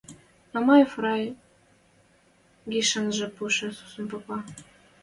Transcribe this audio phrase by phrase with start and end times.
[0.53, 1.23] Мамаев рай
[2.71, 4.37] гишӓнжӹ пуше сусун попа.